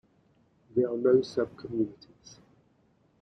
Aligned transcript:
There 0.75 0.89
are 0.91 0.97
no 0.97 1.17
subcommunities. 1.17 2.39